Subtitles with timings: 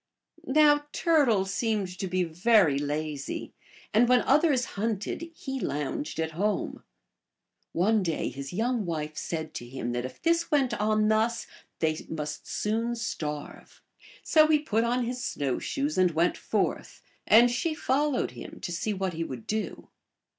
[0.47, 3.53] Now Turtle seemed to be very lazy,
[3.93, 6.83] and when others hunted he lounged at home.
[7.71, 11.45] One day his young wife said to him that if this went on thus
[11.77, 13.79] they must soon starve.
[14.23, 18.71] So he put on his snow shoes and went forth, and she followed him to
[18.71, 19.89] see what he would do.